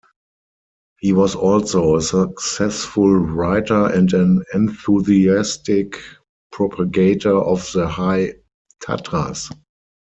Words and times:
He 0.97 1.13
was 1.13 1.35
also 1.35 1.95
a 1.95 2.01
successful 2.01 3.13
writer 3.13 3.85
and 3.93 4.11
an 4.13 4.43
enthusiastic 4.51 5.99
propagator 6.51 7.35
of 7.37 7.71
the 7.73 7.87
High 7.87 8.33
Tatras. 8.81 9.51